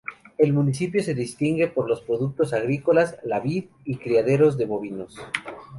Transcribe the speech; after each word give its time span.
El 0.39 0.51
municipio 0.51 1.03
se 1.03 1.13
distingue 1.13 1.67
por 1.67 1.87
los 1.87 2.01
productos 2.01 2.53
agrícolas, 2.53 3.19
la 3.23 3.39
vid 3.39 3.65
y 3.85 3.97
criaderos 3.97 4.57
de 4.57 4.65
bovinos. 4.65 5.19